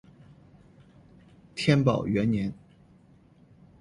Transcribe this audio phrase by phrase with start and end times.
[1.53, 2.51] 天宝元年。